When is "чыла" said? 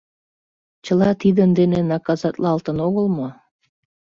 0.85-1.09